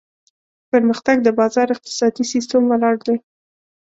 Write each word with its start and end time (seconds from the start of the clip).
پرمختګ 0.71 1.15
د 1.23 1.27
بازار 1.39 1.67
اقتصادي 1.75 2.23
سیستم 2.33 2.61
ولاړ 2.67 2.95
دی. 3.07 3.17